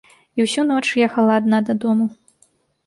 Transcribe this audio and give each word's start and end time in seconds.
І 0.39 0.45
ўсю 0.45 0.61
ноч 0.71 0.81
ехала 1.07 1.37
адна 1.43 1.57
дадому. 1.69 2.05